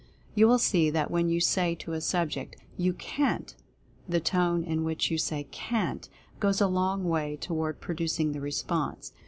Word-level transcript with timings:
You 0.33 0.47
will 0.47 0.57
see 0.57 0.89
that 0.89 1.11
when 1.11 1.29
you 1.29 1.39
say 1.39 1.75
to 1.75 1.93
a 1.93 2.01
subject, 2.01 2.55
"You 2.75 2.93
CAN'T," 2.93 3.53
the 4.09 4.19
tone 4.19 4.63
in 4.63 4.83
which 4.83 5.11
you 5.11 5.19
say 5.19 5.43
"CAN'T" 5.51 6.09
goes 6.39 6.59
a 6.59 6.65
long 6.65 7.03
way 7.07 7.35
toward 7.37 7.79
producing 7.79 8.31
the 8.31 8.41
response. 8.41 9.13